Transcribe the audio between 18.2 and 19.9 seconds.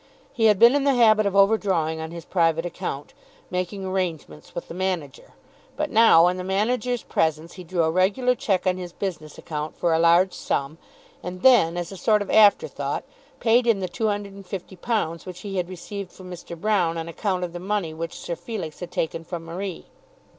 Felix had taken from Marie.